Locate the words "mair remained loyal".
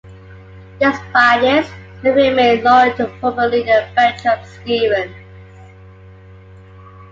2.01-2.91